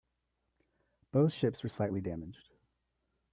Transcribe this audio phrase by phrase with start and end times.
[1.11, 2.49] Both ships were slightly damaged.